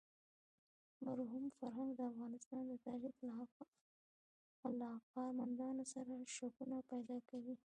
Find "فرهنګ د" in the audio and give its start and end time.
1.59-1.99